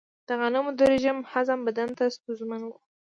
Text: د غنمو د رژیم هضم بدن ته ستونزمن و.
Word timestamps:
د 0.27 0.29
غنمو 0.39 0.71
د 0.79 0.81
رژیم 0.91 1.17
هضم 1.31 1.59
بدن 1.67 1.89
ته 1.97 2.03
ستونزمن 2.15 2.61
و. 2.65 2.69